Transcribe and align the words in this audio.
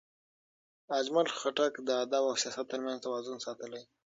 اجمل 0.99 1.27
خټک 1.37 1.73
د 1.87 1.89
ادب 2.03 2.23
او 2.29 2.35
سیاست 2.41 2.65
ترمنځ 2.71 2.97
توازن 3.05 3.37
ساتلی. 3.45 3.83